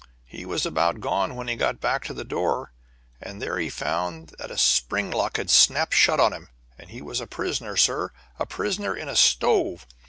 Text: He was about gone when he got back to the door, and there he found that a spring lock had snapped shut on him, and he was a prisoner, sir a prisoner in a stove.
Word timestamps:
He 0.25 0.47
was 0.47 0.65
about 0.65 0.99
gone 0.99 1.35
when 1.35 1.47
he 1.47 1.55
got 1.55 1.79
back 1.79 2.03
to 2.05 2.13
the 2.15 2.23
door, 2.23 2.73
and 3.21 3.39
there 3.39 3.59
he 3.59 3.69
found 3.69 4.33
that 4.39 4.49
a 4.49 4.57
spring 4.57 5.11
lock 5.11 5.37
had 5.37 5.51
snapped 5.51 5.93
shut 5.93 6.19
on 6.19 6.33
him, 6.33 6.49
and 6.75 6.89
he 6.89 7.03
was 7.03 7.19
a 7.21 7.27
prisoner, 7.27 7.77
sir 7.77 8.09
a 8.39 8.47
prisoner 8.47 8.95
in 8.95 9.07
a 9.07 9.15
stove. 9.15 9.85